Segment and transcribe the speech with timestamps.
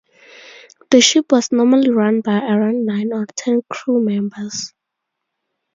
[0.89, 4.73] The ship was normally run by around nine or ten crew members.